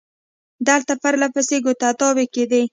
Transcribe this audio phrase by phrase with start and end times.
[0.67, 2.63] دلته پر له پسې کودتاوې کېدې.